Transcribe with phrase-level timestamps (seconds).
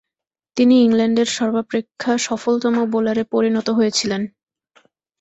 [0.57, 4.21] তিনি ইংল্যান্ডের সর্বাপেক্ষা সফলতম বোলারে পরিণত হয়েছিলেন।